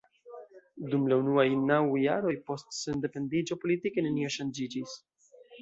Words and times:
Dum 0.93 1.03
la 1.11 1.17
unuaj 1.23 1.45
naŭ 1.67 1.77
jaroj 2.05 2.33
post 2.49 2.75
sendependiĝo 2.79 3.61
politike 3.67 4.07
nenio 4.07 4.33
ŝanĝiĝis. 4.39 5.01